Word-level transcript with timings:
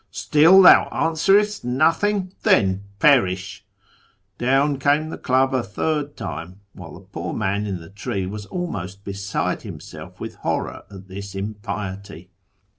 Still 0.25 0.63
thou 0.63 0.89
answerest 0.89 1.63
nothing? 1.63 2.33
Then 2.41 2.85
perish!' 2.97 3.63
Down 4.39 4.79
came 4.79 5.09
the 5.11 5.17
club 5.19 5.53
a 5.53 5.61
third 5.61 6.17
time, 6.17 6.61
while 6.73 6.95
the 6.95 7.01
poor 7.01 7.33
man 7.33 7.67
in 7.67 7.79
the 7.79 7.91
tree 7.91 8.25
was 8.25 8.47
almost 8.47 9.03
beside 9.03 9.61
himself 9.61 10.19
with 10.19 10.37
horror 10.37 10.85
at 10.89 11.07
this 11.07 11.35
impiety. 11.35 12.31